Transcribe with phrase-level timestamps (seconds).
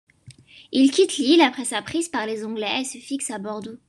[0.71, 3.77] Il quitte l'île après sa prise par les Anglais et se fixe à Bordeaux.